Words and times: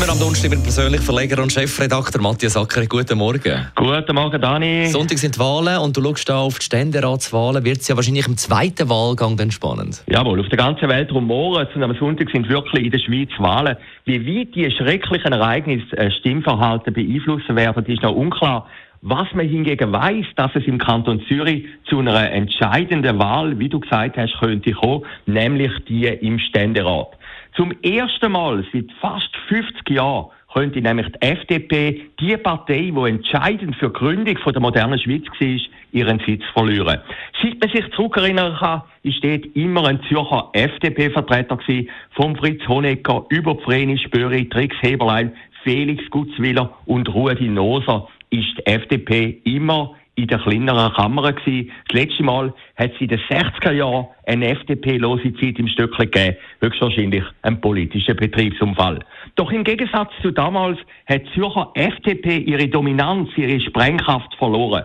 Immer 0.00 0.12
am 0.12 0.18
Donnerstag 0.18 0.50
mit 0.50 0.62
persönlich 0.62 1.02
Verleger 1.02 1.42
und 1.42 1.52
Chefredakteur 1.52 2.22
Matthias 2.22 2.56
Acker. 2.56 2.86
Guten 2.86 3.18
Morgen. 3.18 3.66
Guten 3.74 4.14
Morgen, 4.14 4.40
Dani. 4.40 4.86
Sonntag 4.86 5.18
sind 5.18 5.36
die 5.36 5.40
Wahlen 5.40 5.76
und 5.76 5.94
du 5.94 6.02
schaust 6.02 6.26
da 6.26 6.38
auf 6.38 6.58
die 6.58 6.64
Ständeratswahlen. 6.64 7.62
Wird 7.66 7.82
es 7.82 7.88
ja 7.88 7.96
wahrscheinlich 7.96 8.26
im 8.26 8.38
zweiten 8.38 8.88
Wahlgang 8.88 9.36
dann 9.36 9.50
spannend. 9.50 10.02
Jawohl, 10.08 10.40
auf 10.40 10.48
der 10.48 10.56
ganzen 10.56 10.88
Welt 10.88 11.12
rumoren 11.12 11.68
und 11.74 11.82
am 11.82 11.94
Sonntag 11.96 12.30
sind 12.30 12.48
wirklich 12.48 12.86
in 12.86 12.90
der 12.92 12.98
Schweiz 12.98 13.28
Wahlen. 13.40 13.76
Wie 14.06 14.26
weit 14.26 14.54
die 14.54 14.70
schrecklichen 14.70 15.34
Ereignisse 15.34 15.94
äh, 15.98 16.10
Stimmverhalten 16.10 16.94
beeinflussen 16.94 17.54
werden, 17.54 17.84
ist 17.84 18.02
noch 18.02 18.14
unklar. 18.14 18.68
Was 19.02 19.28
man 19.34 19.48
hingegen 19.48 19.92
weiß, 19.92 20.26
dass 20.36 20.50
es 20.54 20.64
im 20.66 20.78
Kanton 20.78 21.22
Zürich 21.28 21.66
zu 21.90 21.98
einer 21.98 22.30
entscheidenden 22.30 23.18
Wahl, 23.18 23.58
wie 23.58 23.68
du 23.68 23.80
gesagt 23.80 24.16
hast, 24.16 24.38
könnte 24.40 24.72
kommen, 24.72 25.04
nämlich 25.26 25.72
die 25.88 26.06
im 26.06 26.38
Ständerat. 26.38 27.18
Zum 27.56 27.72
ersten 27.82 28.32
Mal 28.32 28.64
seit 28.72 28.86
fast 29.00 29.30
50 29.48 29.90
Jahren 29.90 30.26
könnte 30.52 30.80
nämlich 30.80 31.06
die 31.08 31.22
FDP, 31.22 32.06
die 32.20 32.36
Partei, 32.36 32.92
die 32.94 33.08
entscheidend 33.08 33.76
für 33.76 33.88
die 33.88 33.92
Gründung 33.94 34.36
der 34.44 34.60
modernen 34.60 34.98
Schweiz 34.98 35.24
war, 35.26 35.60
ihren 35.92 36.20
Sitz 36.26 36.42
verlieren. 36.52 36.98
Seit 37.42 37.60
man 37.60 37.70
sich 37.70 37.90
zurückerinnern 37.94 38.56
kann, 38.56 38.82
ist 39.02 39.22
dort 39.22 39.46
immer 39.54 39.86
ein 39.86 40.00
Zürcher 40.08 40.50
FDP-Vertreter 40.52 41.56
gewesen, 41.56 41.88
vom 42.12 42.36
Fritz 42.36 42.66
Honecker 42.68 43.26
über 43.28 43.56
Vreni 43.56 43.98
Spöri, 43.98 44.48
Trix 44.48 44.76
Heberlein, 44.80 45.32
Felix 45.62 46.02
Gutzwiller 46.10 46.76
und 46.86 47.12
Rudi 47.12 47.48
Noser 47.48 48.08
ist 48.30 48.58
die 48.58 48.66
FDP 48.66 49.40
immer 49.44 49.94
in 50.22 50.28
der 50.28 50.38
kleineren 50.38 50.92
Kammer 50.92 51.32
gewesen. 51.32 51.70
Das 51.88 52.00
letzte 52.00 52.22
Mal 52.22 52.52
hat 52.76 52.92
es 52.94 53.00
in 53.00 53.08
den 53.08 53.20
60er 53.20 53.72
Jahren 53.72 54.06
eine 54.26 54.48
FDP-lose 54.48 55.34
Zeit 55.34 55.58
im 55.58 55.68
Stöckchen 55.68 56.10
gegeben. 56.10 56.36
Höchstwahrscheinlich 56.60 57.24
ein 57.42 57.60
politischer 57.60 58.14
Betriebsunfall. 58.14 59.00
Doch 59.36 59.50
im 59.50 59.64
Gegensatz 59.64 60.10
zu 60.22 60.30
damals 60.30 60.78
hat 61.06 61.22
Zürcher 61.34 61.70
FDP 61.74 62.38
ihre 62.38 62.68
Dominanz, 62.68 63.30
ihre 63.36 63.60
Sprengkraft 63.60 64.34
verloren. 64.36 64.84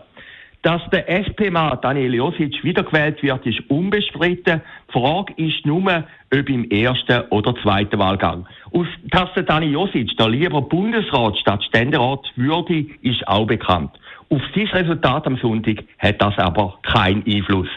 Dass 0.65 0.81
der 0.89 1.07
SP-Mann 1.07 1.77
Daniel 1.83 2.15
Josic 2.15 2.63
wiedergewählt 2.63 3.21
wird, 3.21 3.45
ist 3.45 3.61
unbestritten. 3.69 4.61
Die 4.89 4.91
Frage 4.99 5.31
ist 5.37 5.63
nur, 5.63 6.03
ob 6.33 6.49
im 6.49 6.67
ersten 6.71 7.21
oder 7.29 7.53
zweiten 7.61 7.99
Wahlgang. 7.99 8.47
Und 8.71 8.87
dass 9.11 9.31
der 9.35 9.43
Daniel 9.43 9.73
Josic 9.73 10.17
der 10.17 10.27
lieber 10.27 10.63
Bundesrat 10.63 11.37
statt 11.37 11.63
Ständerat 11.65 12.25
würde, 12.35 12.87
ist 13.03 13.27
auch 13.27 13.45
bekannt. 13.45 13.91
Auf 14.29 14.41
dieses 14.55 14.73
Resultat 14.73 15.27
am 15.27 15.37
Sonntag 15.37 15.83
hat 15.99 16.21
das 16.21 16.37
aber 16.37 16.79
keinen 16.81 17.23
Einfluss. 17.27 17.69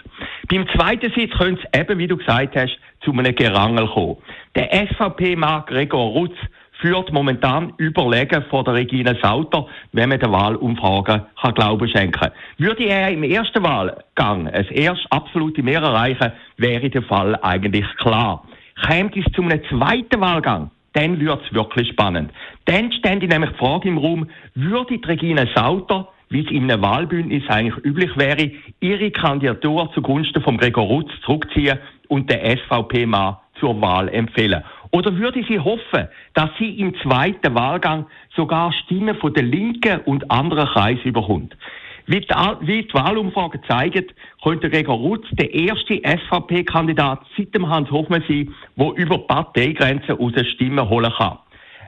Beim 0.49 0.67
zweiten 0.69 1.13
Sitz 1.13 1.33
könnte 1.37 1.63
es 1.71 1.81
eben, 1.81 1.99
wie 1.99 2.07
du 2.07 2.17
gesagt 2.17 2.57
hast, 2.57 2.79
zu 3.03 3.13
einem 3.13 3.35
Gerangel 3.35 3.87
kommen. 3.87 4.17
Der 4.57 4.71
SVP-Mann 4.89 5.65
Gregor 5.67 6.11
Rutz 6.13 6.35
führt 6.81 7.13
momentan 7.13 7.75
überlegen 7.77 8.45
vor 8.51 8.65
der 8.65 8.75
Regina 8.75 9.15
Sauter, 9.23 9.67
wenn 9.93 10.09
man 10.09 10.21
der 10.21 10.33
Wahlumfrage 10.33 11.27
kann 11.41 11.55
Glauben 11.55 11.89
schenken 11.89 12.31
Würde 12.57 12.85
er 12.85 13.11
im 13.11 13.25
ersten 13.25 13.63
Wahlgang 13.63 14.49
als 14.49 14.71
erst 14.71 15.07
absolute 15.11 15.63
Mehr 15.63 15.83
erreichen, 15.83 16.33
wäre 16.57 16.89
der 16.89 17.03
Fall 17.03 17.37
eigentlich 17.43 17.87
klar. 17.97 18.45
Käme 18.87 19.11
es 19.15 19.33
zu 19.33 19.43
einem 19.43 19.61
zweiten 19.69 20.21
Wahlgang, 20.21 20.71
dann 20.93 21.21
würde 21.21 21.43
es 21.45 21.55
wirklich 21.55 21.89
spannend. 21.89 22.31
Dann 22.65 22.93
stände 22.93 23.27
nämlich 23.27 23.51
die 23.51 23.59
Frage 23.59 23.89
im 23.89 23.99
Raum, 23.99 24.29
würde 24.55 24.99
die 24.99 25.05
Regina 25.05 25.47
Sauter 25.55 26.09
wie 26.31 26.45
es 26.45 26.51
in 26.51 26.71
einem 26.71 26.83
Wahlbündnis 26.83 27.45
eigentlich 27.49 27.85
üblich 27.85 28.17
wäre, 28.17 28.51
ihre 28.81 29.11
Kandidatur 29.11 29.91
zugunsten 29.95 30.43
von 30.43 30.59
Gregor 30.59 30.85
Rutz 30.85 31.11
zurückziehen 31.25 31.79
und 32.09 32.31
der 32.31 32.59
SVP-Mann 32.59 33.37
zur 33.59 33.81
Wahl 33.81 34.09
empfehlen. 34.09 34.63
Oder 34.91 35.17
würde 35.17 35.45
sie 35.47 35.59
hoffen, 35.59 36.09
dass 36.35 36.51
sie 36.59 36.79
im 36.79 36.95
zweiten 37.03 37.55
Wahlgang 37.55 38.07
sogar 38.35 38.73
Stimmen 38.73 39.17
von 39.17 39.35
der 39.35 39.43
Linken 39.43 40.01
und 40.01 40.31
anderen 40.31 40.69
Kreisen 40.69 41.05
überkommt? 41.05 41.57
Wie 42.07 42.21
die, 42.21 42.95
Wahlumfrage 42.95 43.61
zeigt, 43.69 44.15
könnte 44.43 44.71
Gregor 44.71 44.97
Rutz 44.97 45.27
der 45.33 45.53
erste 45.53 46.01
SVP-Kandidat 46.03 47.21
seit 47.37 47.55
dem 47.55 47.69
Hans 47.69 47.91
Hoffmann 47.91 48.25
sein, 48.27 48.55
der 48.77 48.93
über 48.95 49.19
Parteigrenzen 49.19 50.19
aus 50.19 50.33
Stimmen 50.55 50.89
holen 50.89 51.13
kann. 51.19 51.39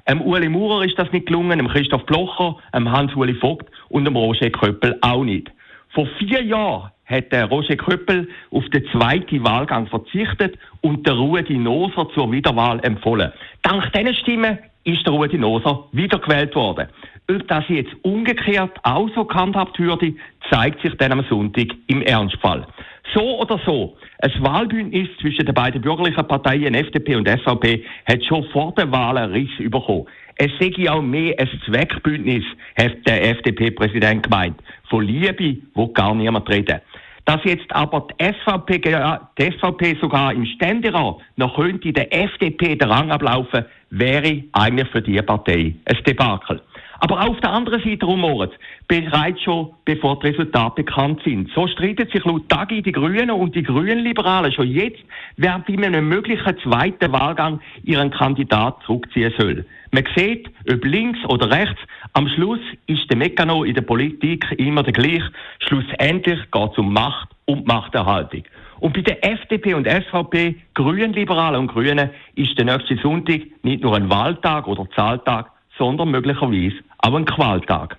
Dem 0.08 0.20
Ueli 0.22 0.48
Maurer 0.48 0.84
ist 0.84 0.98
das 0.98 1.10
nicht 1.12 1.26
gelungen, 1.26 1.58
dem 1.58 1.68
Christoph 1.68 2.04
Blocher, 2.04 2.56
dem 2.74 2.90
Hans-Uli 2.90 3.34
Vogt 3.34 3.70
und 3.90 4.06
dem 4.06 4.16
Roger 4.16 4.50
Köppel 4.50 4.96
auch 5.02 5.22
nicht. 5.22 5.50
Vor 5.90 6.06
vier 6.18 6.42
Jahren 6.42 6.90
hat 7.04 7.32
der 7.32 7.46
Roger 7.46 7.76
Köppel 7.76 8.28
auf 8.50 8.64
den 8.70 8.86
zweiten 8.92 9.44
Wahlgang 9.44 9.86
verzichtet 9.88 10.56
und 10.80 11.06
der 11.06 11.14
Rudi 11.14 11.58
Noser 11.58 12.08
zur 12.14 12.30
Wiederwahl 12.32 12.80
empfohlen. 12.84 13.32
Dank 13.62 13.92
diesen 13.92 14.14
Stimmen 14.14 14.58
ist 14.84 15.04
der 15.04 15.12
Rudi 15.12 15.36
Noser 15.36 15.84
wiedergewählt 15.92 16.54
worden. 16.54 16.88
Ob 17.28 17.46
das 17.48 17.64
jetzt 17.68 17.92
umgekehrt 18.02 18.78
auch 18.82 19.08
so 19.14 19.24
gehandhabt 19.24 19.78
würde, 19.78 20.14
zeigt 20.50 20.80
sich 20.82 20.94
dann 20.96 21.12
am 21.12 21.24
Sonntag 21.28 21.68
im 21.88 22.02
Ernstfall. 22.02 22.66
So 23.14 23.40
oder 23.40 23.60
so, 23.66 23.96
ein 24.20 24.32
Wahlbündnis 24.40 25.08
zwischen 25.20 25.44
den 25.44 25.54
beiden 25.54 25.80
bürgerlichen 25.80 26.26
Parteien 26.26 26.74
FDP 26.74 27.16
und 27.16 27.28
SVP 27.28 27.84
hat 28.06 28.24
schon 28.24 28.44
vor 28.52 28.72
der 28.76 28.90
Wahl 28.92 29.18
einen 29.18 29.32
Riss 29.32 29.50
bekommen. 29.58 30.06
Es 30.42 30.50
sei 30.58 30.90
auch 30.90 31.02
mehr 31.02 31.34
ein 31.38 31.50
Zweckbündnis, 31.66 32.44
hat 32.74 33.06
der 33.06 33.28
FDP-Präsident 33.28 34.22
gemeint. 34.22 34.58
Von 34.88 35.04
Liebe, 35.04 35.58
wo 35.74 35.88
gar 35.88 36.14
niemand 36.14 36.48
reden. 36.48 36.80
Dass 37.26 37.44
jetzt 37.44 37.70
aber 37.74 38.08
die 38.08 38.24
SVP, 38.24 38.78
die 38.78 39.52
SVP 39.52 39.98
sogar 40.00 40.32
im 40.32 40.46
Ständerat 40.46 41.16
noch 41.36 41.56
könnte 41.56 41.92
der 41.92 42.10
FDP 42.10 42.74
den 42.74 42.88
Rang 42.88 43.10
ablaufen, 43.10 43.66
wäre 43.90 44.42
eigentlich 44.52 44.88
für 44.88 45.02
die 45.02 45.20
Partei 45.20 45.74
ein 45.84 46.04
Debakel. 46.06 46.62
Aber 47.00 47.28
auf 47.28 47.38
der 47.40 47.50
anderen 47.50 47.82
Seite 47.82 48.06
rumoren 48.06 48.50
bereits 48.90 49.40
schon, 49.42 49.72
bevor 49.84 50.18
die 50.18 50.28
Resultate 50.28 50.82
bekannt 50.82 51.20
sind. 51.24 51.48
So 51.54 51.68
streiten 51.68 52.08
sich 52.10 52.24
laut 52.24 52.48
Tagi 52.48 52.82
die 52.82 52.90
Grünen 52.90 53.30
und 53.30 53.54
die 53.54 53.62
Grünen-Liberalen 53.62 54.52
schon 54.52 54.66
jetzt, 54.66 54.98
wer 55.36 55.60
bei 55.60 55.74
einem 55.74 56.08
möglichen 56.08 56.58
zweiten 56.58 57.12
Wahlgang 57.12 57.60
ihren 57.84 58.10
Kandidat 58.10 58.78
zurückziehen 58.84 59.32
soll. 59.38 59.64
Man 59.92 60.04
sieht, 60.16 60.50
ob 60.68 60.84
links 60.84 61.20
oder 61.28 61.52
rechts, 61.52 61.80
am 62.14 62.26
Schluss 62.30 62.58
ist 62.88 63.08
der 63.08 63.16
Mekano 63.16 63.62
in 63.62 63.74
der 63.74 63.82
Politik 63.82 64.44
immer 64.58 64.82
der 64.82 64.92
gleiche. 64.92 65.30
Schlussendlich 65.60 66.40
geht 66.50 66.72
es 66.72 66.78
um 66.78 66.92
Macht 66.92 67.28
und 67.44 67.68
Machterhaltung. 67.68 68.42
Und 68.80 68.94
bei 68.94 69.02
der 69.02 69.24
FDP 69.24 69.74
und 69.74 69.86
SVP, 69.86 70.56
Grünen, 70.74 71.12
Liberalen 71.12 71.60
und 71.60 71.68
Grünen, 71.68 72.10
ist 72.34 72.58
der 72.58 72.64
nächste 72.64 72.96
Sonntag 72.96 73.42
nicht 73.62 73.84
nur 73.84 73.94
ein 73.94 74.10
Wahltag 74.10 74.66
oder 74.66 74.88
Zahltag, 74.96 75.52
sondern 75.78 76.10
möglicherweise 76.10 76.76
auch 76.98 77.14
ein 77.14 77.24
Qualtag. 77.24 77.96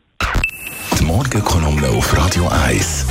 Die 1.02 1.08
Morgenkolumne 1.08 1.90
auf 1.90 2.16
Radio 2.16 2.48
1. 2.48 3.08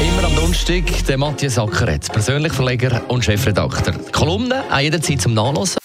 Immer 0.00 0.28
am 0.28 0.36
Donnerstag 0.36 0.84
der 1.08 1.18
Matthias 1.18 1.58
Ackeret, 1.58 2.12
persönlich 2.12 2.52
Verleger 2.52 3.02
und 3.08 3.24
Chefredakteur. 3.24 3.94
Kolumne 4.12 4.62
auch 4.70 4.78
jederzeit 4.78 5.20
zum 5.20 5.34
Nachlesen. 5.34 5.78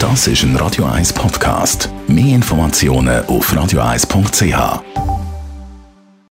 Das 0.00 0.26
ist 0.26 0.42
ein 0.42 0.56
Radio 0.56 0.86
1 0.86 1.12
Podcast. 1.12 1.90
Mehr 2.08 2.34
Informationen 2.34 3.24
auf 3.26 3.52
radio1.ch. 3.52 4.99